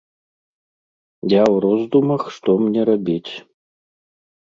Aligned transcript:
Я 1.33 1.43
ў 1.53 1.59
роздумах, 1.65 2.21
што 2.39 2.49
мне 2.63 2.81
рабіць. 2.91 3.29